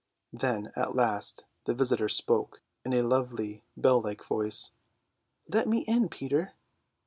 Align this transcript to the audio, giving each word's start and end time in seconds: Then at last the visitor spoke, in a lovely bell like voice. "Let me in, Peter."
Then 0.33 0.71
at 0.75 0.95
last 0.95 1.45
the 1.65 1.75
visitor 1.75 2.09
spoke, 2.09 2.63
in 2.83 2.91
a 2.91 3.03
lovely 3.03 3.61
bell 3.77 4.01
like 4.01 4.23
voice. 4.23 4.71
"Let 5.47 5.67
me 5.67 5.81
in, 5.81 6.09
Peter." 6.09 6.53